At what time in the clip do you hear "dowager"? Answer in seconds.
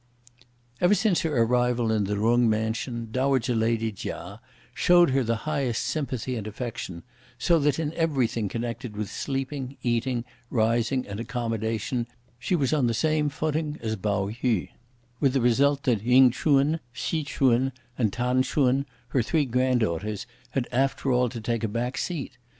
3.11-3.53